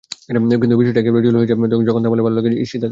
কিন্তু 0.61 0.75
বিষয়টি 0.79 0.99
একেবারেই 0.99 1.23
জটিল 1.25 1.37
হয়ে 1.37 1.49
যায় 1.49 1.57
যখন 1.85 2.01
তমালের 2.03 2.25
ভালো 2.25 2.35
লেগে 2.37 2.49
যায় 2.49 2.61
ঈষিতাকে। 2.63 2.79